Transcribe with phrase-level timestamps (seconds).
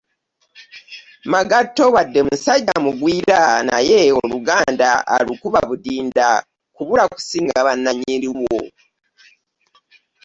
[1.31, 6.27] Magatto wadde musajja mugwira naye oluganda alukuba budinda
[6.75, 8.61] kubula kusinga ba nnyini lwo.